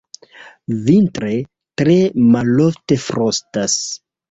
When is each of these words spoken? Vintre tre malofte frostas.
Vintre 0.87 1.35
tre 1.83 1.99
malofte 2.33 3.01
frostas. 3.07 3.79